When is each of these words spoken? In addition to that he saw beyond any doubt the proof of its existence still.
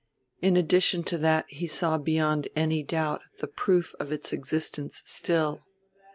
In 0.41 0.57
addition 0.57 1.03
to 1.03 1.17
that 1.19 1.45
he 1.49 1.67
saw 1.67 1.99
beyond 1.99 2.47
any 2.55 2.81
doubt 2.81 3.21
the 3.37 3.45
proof 3.45 3.93
of 3.99 4.11
its 4.11 4.33
existence 4.33 5.03
still. 5.05 5.61